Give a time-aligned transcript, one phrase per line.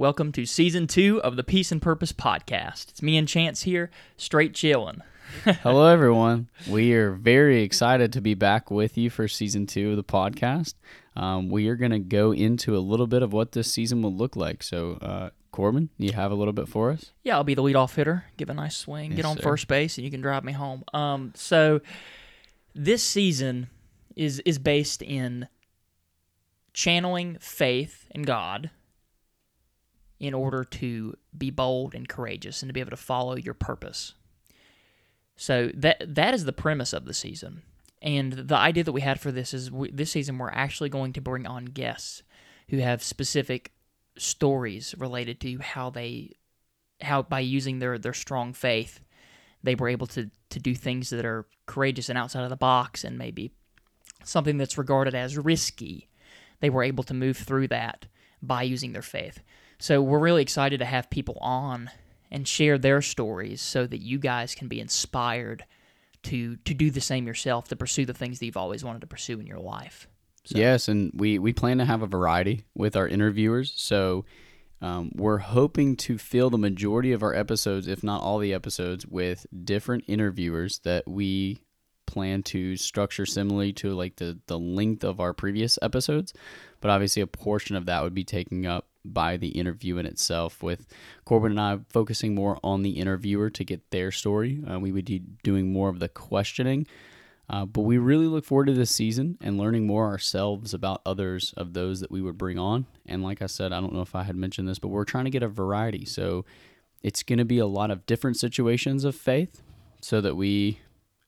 [0.00, 2.88] Welcome to season two of the Peace and Purpose podcast.
[2.88, 5.02] It's me and Chance here, straight chilling.
[5.44, 6.48] Hello, everyone.
[6.66, 10.72] We are very excited to be back with you for season two of the podcast.
[11.16, 14.14] Um, we are going to go into a little bit of what this season will
[14.14, 14.62] look like.
[14.62, 17.12] So, uh, Corbin, you have a little bit for us?
[17.22, 19.42] Yeah, I'll be the leadoff hitter, give a nice swing, Yes, get on sir.
[19.42, 20.82] first base, and you can drive me home.
[20.94, 21.82] Um, so
[22.74, 23.68] this season
[24.16, 25.46] is is based in
[26.72, 28.70] channeling faith in God
[30.20, 34.14] in order to be bold and courageous and to be able to follow your purpose.
[35.36, 37.62] So that that is the premise of the season.
[38.02, 41.14] And the idea that we had for this is we, this season we're actually going
[41.14, 42.22] to bring on guests
[42.68, 43.72] who have specific
[44.16, 46.32] stories related to how they
[47.00, 49.00] how by using their their strong faith
[49.62, 53.04] they were able to to do things that are courageous and outside of the box
[53.04, 53.50] and maybe
[54.24, 56.08] something that's regarded as risky
[56.60, 58.06] they were able to move through that
[58.42, 59.42] by using their faith
[59.80, 61.90] so we're really excited to have people on
[62.30, 65.64] and share their stories so that you guys can be inspired
[66.22, 69.06] to to do the same yourself to pursue the things that you've always wanted to
[69.06, 70.06] pursue in your life
[70.44, 73.72] So- Yes, and we, we plan to have a variety with our interviewers.
[73.76, 74.24] So,
[74.82, 79.06] um, we're hoping to fill the majority of our episodes, if not all the episodes,
[79.06, 81.60] with different interviewers that we
[82.06, 86.32] plan to structure similarly to like the, the length of our previous episodes.
[86.80, 90.62] But obviously, a portion of that would be taking up by the interview in itself,
[90.62, 90.86] with
[91.24, 94.62] Corbin and I focusing more on the interviewer to get their story.
[94.70, 96.86] Uh, we would be doing more of the questioning.
[97.50, 101.52] Uh, but we really look forward to this season and learning more ourselves about others
[101.56, 102.86] of those that we would bring on.
[103.06, 105.24] And like I said, I don't know if I had mentioned this, but we're trying
[105.24, 106.04] to get a variety.
[106.04, 106.44] So
[107.02, 109.62] it's going to be a lot of different situations of faith
[110.00, 110.78] so that we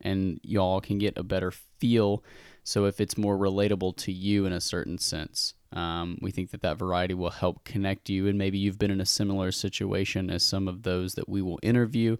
[0.00, 2.24] and y'all can get a better feel.
[2.64, 6.62] So if it's more relatable to you in a certain sense, um, we think that
[6.62, 8.26] that variety will help connect you.
[8.26, 11.58] And maybe you've been in a similar situation as some of those that we will
[11.62, 12.16] interview.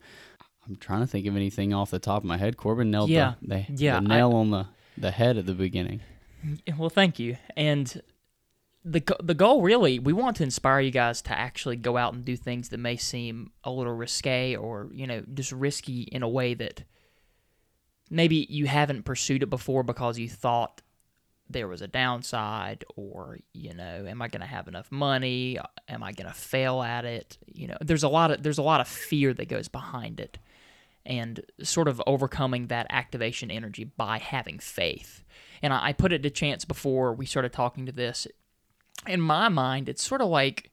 [0.67, 2.57] I'm trying to think of anything off the top of my head.
[2.59, 3.35] Corbin nailed Yeah.
[3.41, 4.67] the, the, Yeah, the I- nail on the,
[4.99, 6.01] the head at the beginning.
[6.77, 7.37] Well, thank you.
[7.57, 8.03] And
[8.85, 12.25] the the goal really, we want to inspire you guys to actually go out and
[12.25, 16.29] do things that may seem a little risque or you know just risky in a
[16.29, 16.85] way that
[18.09, 20.81] maybe you haven't pursued it before because you thought
[21.51, 26.03] there was a downside or you know am i going to have enough money am
[26.03, 28.81] i going to fail at it you know there's a lot of there's a lot
[28.81, 30.39] of fear that goes behind it
[31.09, 35.25] and sort of overcoming that activation energy by having faith.
[35.63, 38.27] And I, I put it to Chance before we started talking to this.
[39.07, 40.71] In my mind, it's sort of like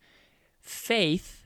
[0.59, 1.44] faith.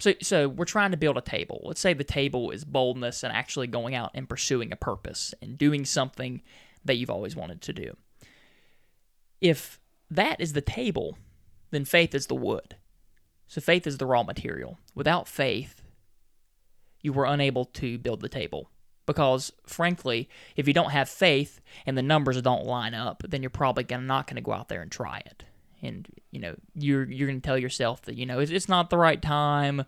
[0.00, 1.62] So, so we're trying to build a table.
[1.64, 5.56] Let's say the table is boldness and actually going out and pursuing a purpose and
[5.56, 6.42] doing something
[6.84, 7.96] that you've always wanted to do.
[9.42, 11.18] If that is the table,
[11.72, 12.76] then faith is the wood.
[13.48, 14.78] So faith is the raw material.
[14.94, 15.82] Without faith,
[17.02, 18.70] you were unable to build the table.
[19.04, 23.50] Because frankly, if you don't have faith and the numbers don't line up, then you're
[23.50, 25.44] probably gonna, not going to go out there and try it.
[25.82, 28.88] And you know, you're you're going to tell yourself that you know it's, it's not
[28.88, 29.84] the right time.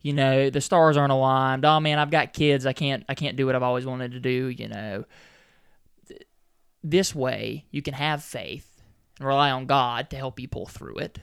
[0.00, 1.64] You know, the stars aren't aligned.
[1.64, 2.64] Oh man, I've got kids.
[2.64, 4.48] I can't I can't do what I've always wanted to do.
[4.48, 5.04] You know,
[6.84, 8.71] this way you can have faith
[9.24, 11.18] rely on God to help you pull through it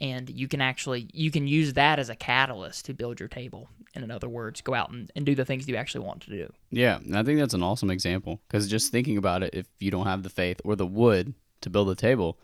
[0.00, 3.68] and you can actually you can use that as a catalyst to build your table
[3.94, 6.30] and in other words go out and, and do the things you actually want to
[6.30, 9.66] do Yeah, and I think that's an awesome example because just thinking about it, if
[9.78, 12.38] you don't have the faith or the wood to build a table,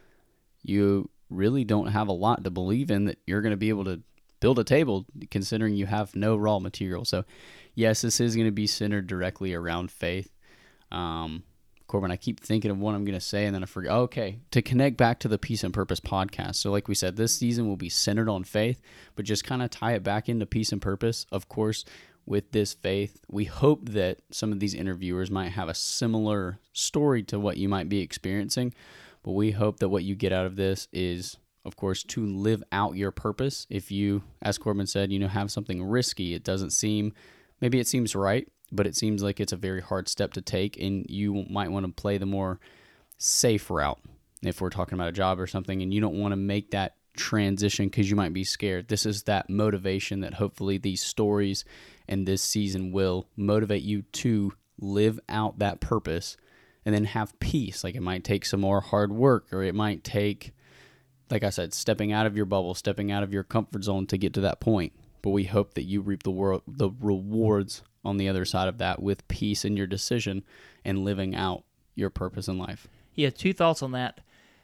[0.62, 3.84] you really don't have a lot to believe in that you're going to be able
[3.84, 4.00] to
[4.40, 7.04] build a table considering you have no raw material.
[7.04, 7.24] So,
[7.74, 10.32] yes, this is going to be centered directly around faith.
[10.90, 11.44] Um,
[11.90, 13.90] Corbin, I keep thinking of what I'm going to say and then I forget.
[13.90, 16.54] Okay, to connect back to the Peace and Purpose podcast.
[16.54, 18.80] So, like we said, this season will be centered on faith,
[19.16, 21.26] but just kind of tie it back into peace and purpose.
[21.32, 21.84] Of course,
[22.26, 27.24] with this faith, we hope that some of these interviewers might have a similar story
[27.24, 28.72] to what you might be experiencing.
[29.24, 32.62] But we hope that what you get out of this is, of course, to live
[32.70, 33.66] out your purpose.
[33.68, 37.14] If you, as Corbin said, you know, have something risky, it doesn't seem,
[37.60, 40.80] maybe it seems right, but it seems like it's a very hard step to take,
[40.80, 42.60] and you might want to play the more
[43.18, 44.00] safe route
[44.42, 46.94] if we're talking about a job or something, and you don't want to make that
[47.16, 48.88] transition because you might be scared.
[48.88, 51.64] This is that motivation that hopefully these stories
[52.08, 56.36] and this season will motivate you to live out that purpose
[56.84, 57.84] and then have peace.
[57.84, 60.52] Like it might take some more hard work, or it might take,
[61.30, 64.16] like I said, stepping out of your bubble, stepping out of your comfort zone to
[64.16, 64.92] get to that point.
[65.22, 68.78] But we hope that you reap the world, the rewards on the other side of
[68.78, 70.42] that with peace in your decision
[70.84, 71.64] and living out
[71.94, 72.88] your purpose in life.
[73.14, 74.20] yeah two thoughts on that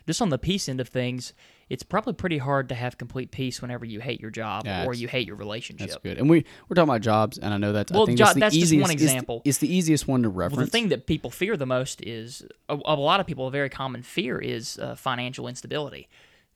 [0.06, 1.32] just on the peace end of things,
[1.68, 4.94] it's probably pretty hard to have complete peace whenever you hate your job Yeah, or
[4.94, 5.88] you hate your relationship.
[5.88, 6.16] That's good.
[6.16, 8.34] And we we're talking about jobs, and I know that's Well, I think jo- it's
[8.34, 9.42] the that's just easiest, one example.
[9.44, 10.66] It's the, easiest one to Well, reference.
[10.68, 13.68] the thing that people fear the most is a, a lot of people a very
[13.68, 16.08] common fear is uh, financial instability,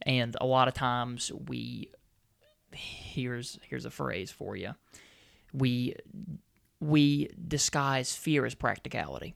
[0.03, 1.91] and a lot of times we
[2.73, 4.75] here's here's a phrase for you
[5.53, 5.93] we
[6.81, 9.35] we disguise fear as practicality,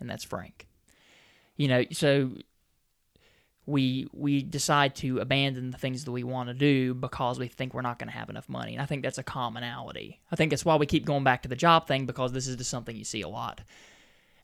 [0.00, 0.66] and that's frank.
[1.56, 2.32] You know, so
[3.66, 7.74] we we decide to abandon the things that we want to do because we think
[7.74, 8.72] we're not going to have enough money.
[8.72, 10.20] And I think that's a commonality.
[10.30, 12.56] I think that's why we keep going back to the job thing because this is
[12.56, 13.60] just something you see a lot.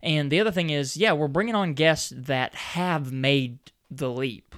[0.03, 3.59] And the other thing is, yeah, we're bringing on guests that have made
[3.91, 4.55] the leap.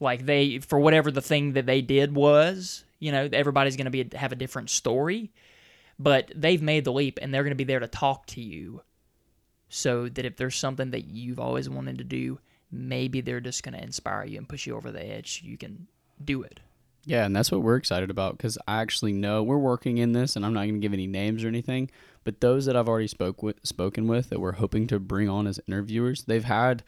[0.00, 4.04] Like they for whatever the thing that they did was, you know, everybody's going to
[4.04, 5.32] be have a different story,
[5.98, 8.82] but they've made the leap and they're going to be there to talk to you
[9.68, 12.38] so that if there's something that you've always wanted to do,
[12.70, 15.40] maybe they're just going to inspire you and push you over the edge.
[15.40, 15.86] so You can
[16.22, 16.60] do it.
[17.04, 20.36] Yeah, and that's what we're excited about because I actually know we're working in this,
[20.36, 21.90] and I'm not going to give any names or anything.
[22.24, 25.46] But those that I've already spoke with, spoken with, that we're hoping to bring on
[25.46, 26.82] as interviewers, they've had,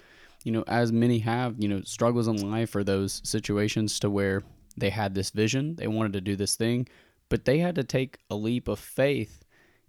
[0.44, 4.42] you know, as many have, you know, struggles in life or those situations to where
[4.76, 6.86] they had this vision, they wanted to do this thing,
[7.30, 9.42] but they had to take a leap of faith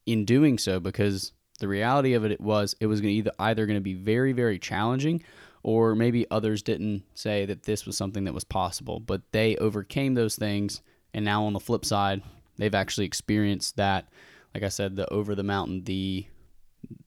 [0.05, 3.65] in doing so because the reality of it was it was going to either either
[3.65, 5.21] going to be very very challenging
[5.63, 10.15] or maybe others didn't say that this was something that was possible, but they overcame
[10.15, 10.81] those things.
[11.13, 12.23] And now on the flip side,
[12.57, 14.07] they've actually experienced that,
[14.53, 16.25] like I said, the over the mountain, the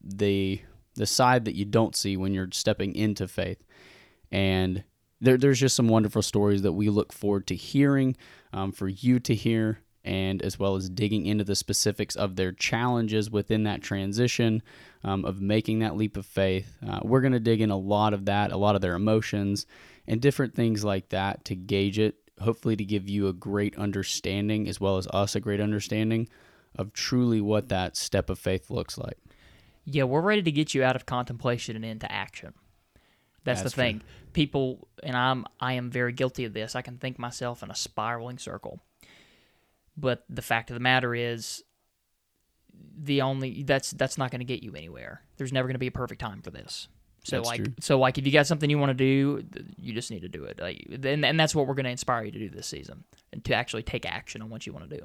[0.03, 0.61] the
[0.95, 3.65] the side that you don't see when you're stepping into faith.
[4.31, 4.85] And
[5.21, 8.17] there, there's just some wonderful stories that we look forward to hearing
[8.53, 12.53] um, for you to hear, and as well as digging into the specifics of their
[12.53, 14.62] challenges within that transition
[15.03, 16.77] um, of making that leap of faith.
[16.87, 19.67] Uh, we're going to dig in a lot of that, a lot of their emotions,
[20.06, 24.69] and different things like that to gauge it, hopefully, to give you a great understanding,
[24.69, 26.29] as well as us a great understanding
[26.77, 29.19] of truly what that step of faith looks like.
[29.85, 32.55] Yeah, we're ready to get you out of contemplation and into action.
[33.45, 34.03] That's, That's the thing.
[34.33, 36.75] People and I'm I am very guilty of this.
[36.75, 38.81] I can think myself in a spiraling circle.
[39.96, 41.62] But the fact of the matter is
[42.96, 45.23] the only that's that's not going to get you anywhere.
[45.37, 46.88] There's never going to be a perfect time for this.
[47.25, 47.75] So That's like true.
[47.81, 49.44] so like if you got something you want to do,
[49.79, 50.61] you just need to do it.
[50.61, 53.43] Like, and and that's what we're going to inspire you to do this season and
[53.44, 55.05] to actually take action on what you want to do.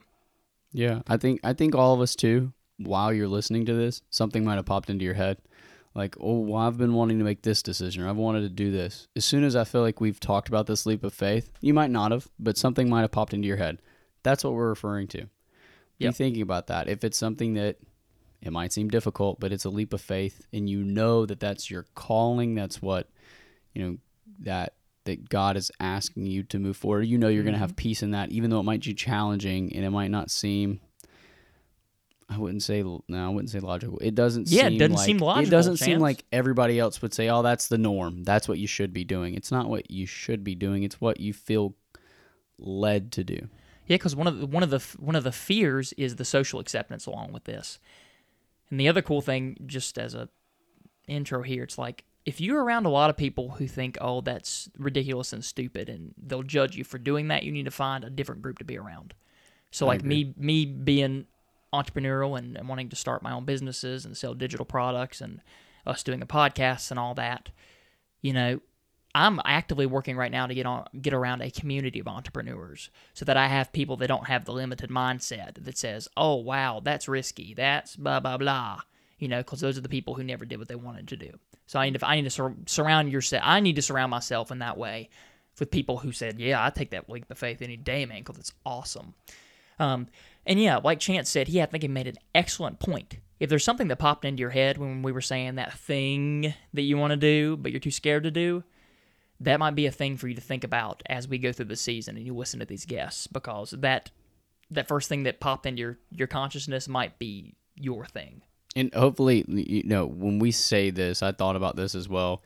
[0.73, 2.53] Yeah, I think I think all of us too.
[2.77, 5.37] While you're listening to this, something might have popped into your head,
[5.95, 8.71] like, "Oh, well, I've been wanting to make this decision, or I've wanted to do
[8.71, 11.73] this." As soon as I feel like we've talked about this leap of faith, you
[11.73, 13.79] might not have, but something might have popped into your head.
[14.23, 15.29] That's what we're referring to.
[15.97, 16.15] Be Yep.
[16.15, 16.87] thinking about that.
[16.87, 17.77] If it's something that
[18.41, 21.69] it might seem difficult, but it's a leap of faith, and you know that that's
[21.69, 22.55] your calling.
[22.55, 23.09] That's what
[23.73, 23.97] you know
[24.39, 24.73] that
[25.05, 27.03] that God is asking you to move forward.
[27.03, 27.63] You know you're going to mm-hmm.
[27.63, 30.79] have peace in that, even though it might be challenging and it might not seem.
[32.31, 33.25] I wouldn't say no.
[33.25, 33.97] I wouldn't say logical.
[33.99, 34.49] It doesn't.
[34.49, 37.41] Yeah, it seem doesn't like, seem It doesn't seem like everybody else would say, "Oh,
[37.41, 38.23] that's the norm.
[38.23, 40.83] That's what you should be doing." It's not what you should be doing.
[40.83, 41.73] It's what you feel
[42.59, 43.49] led to do.
[43.89, 46.59] Yeah, because one of the, one of the one of the fears is the social
[46.59, 47.79] acceptance along with this.
[48.69, 50.29] And the other cool thing, just as a
[51.07, 54.69] intro here, it's like if you're around a lot of people who think, "Oh, that's
[54.77, 58.11] ridiculous and stupid," and they'll judge you for doing that, you need to find a
[58.11, 59.15] different group to be around.
[59.71, 61.25] So, like me, me being
[61.73, 65.41] entrepreneurial and, and wanting to start my own businesses and sell digital products, and
[65.87, 67.49] us doing the podcasts and all that,
[68.21, 68.61] you know,
[69.15, 73.25] I'm actively working right now to get on get around a community of entrepreneurs so
[73.25, 77.07] that I have people that don't have the limited mindset that says, "Oh, wow, that's
[77.07, 77.53] risky.
[77.53, 78.81] That's blah blah blah."
[79.17, 81.31] You know, because those are the people who never did what they wanted to do.
[81.65, 83.43] So I need to I need to sur- surround yourself.
[83.45, 85.09] I need to surround myself in that way
[85.59, 88.37] with people who said, "Yeah, I take that leap of faith any day, man, because
[88.37, 89.15] it's awesome."
[89.79, 90.07] Um,
[90.45, 93.17] and yeah, like Chance said, he I think he made an excellent point.
[93.39, 96.81] If there's something that popped into your head when we were saying that thing that
[96.81, 98.63] you want to do but you're too scared to do,
[99.41, 101.75] that might be a thing for you to think about as we go through the
[101.75, 104.11] season and you listen to these guests because that
[104.71, 108.41] that first thing that popped into your your consciousness might be your thing.
[108.75, 112.43] And hopefully, you know, when we say this, I thought about this as well.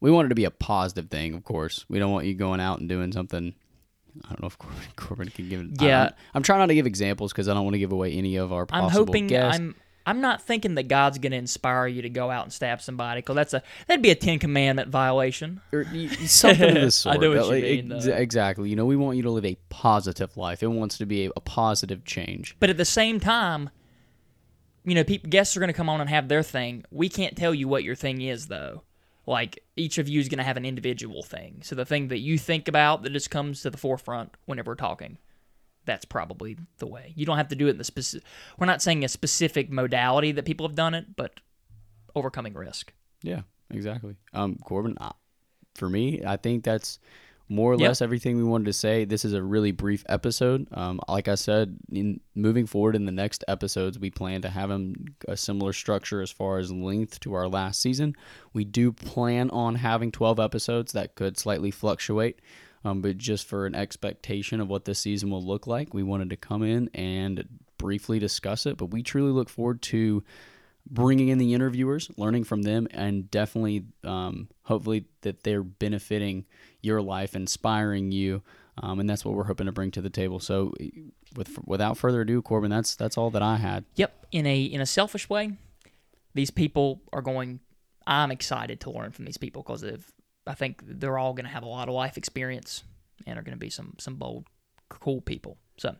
[0.00, 1.84] We want it to be a positive thing, of course.
[1.88, 3.54] We don't want you going out and doing something.
[4.24, 5.80] I don't know if Corbin, Corbin can give it.
[5.80, 6.10] Yeah.
[6.34, 8.52] I'm, trying not to give examples because I don't want to give away any of
[8.52, 9.60] our possible I'm hoping guests.
[9.60, 12.80] I'm I'm not thinking that God's going to inspire you to go out and stab
[12.80, 15.60] somebody because that's a that'd be a Ten Commandment violation.
[15.72, 15.84] or
[16.26, 18.12] something of this I know what you like, mean, ex- though.
[18.14, 18.70] exactly.
[18.70, 20.62] You know, we want you to live a positive life.
[20.62, 22.56] It wants to be a, a positive change.
[22.60, 23.70] But at the same time,
[24.84, 26.84] you know, people, guests are going to come on and have their thing.
[26.90, 28.82] We can't tell you what your thing is, though.
[29.26, 31.60] Like each of you is going to have an individual thing.
[31.62, 34.76] So the thing that you think about that just comes to the forefront whenever we're
[34.76, 35.18] talking,
[35.90, 37.12] that's probably the way.
[37.16, 38.26] You don't have to do it in the specific.
[38.58, 41.40] We're not saying a specific modality that people have done it, but
[42.14, 42.92] overcoming risk.
[43.22, 44.16] Yeah, exactly.
[44.32, 45.12] Um, Corbin, uh,
[45.74, 46.98] for me, I think that's
[47.48, 47.88] more or Yep.
[47.88, 49.04] less everything we wanted to say.
[49.04, 50.68] This is a really brief episode.
[50.70, 54.68] Um, like I said, in moving forward in the next episodes, we plan to have
[54.68, 54.94] them
[55.26, 58.14] a similar structure as far as length to our last season.
[58.52, 62.40] We do plan on having 12 episodes that could slightly fluctuate.
[62.84, 66.30] Um, but just for an expectation of what this season will look like, we wanted
[66.30, 67.46] to come in and
[67.76, 68.78] briefly discuss it.
[68.78, 70.24] But we truly look forward to
[70.90, 76.46] bringing in the interviewers, learning from them, and definitely, um, hopefully, that they're benefiting
[76.80, 78.42] your life, inspiring you,
[78.78, 80.40] um, and that's what we're hoping to bring to the table.
[80.40, 80.72] So,
[81.36, 83.84] with without further ado, Corbin, that's that's all that I had.
[83.96, 84.26] Yep.
[84.32, 85.52] In a in a selfish way,
[86.34, 87.60] these people are going.
[88.06, 90.10] I'm excited to learn from these people because of
[90.46, 92.82] I think they're all going to have a lot of life experience
[93.26, 94.46] and are going to be some some bold,
[94.88, 95.58] cool people.
[95.76, 95.94] So,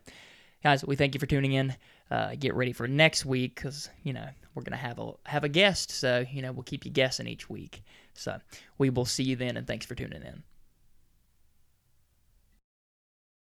[0.63, 1.75] guys, we thank you for tuning in.
[2.09, 5.43] Uh, get ready for next week because you know we're going to have a have
[5.43, 5.91] a guest.
[5.91, 7.83] So you know we'll keep you guessing each week.
[8.13, 8.39] So
[8.77, 10.43] we will see you then, and thanks for tuning in.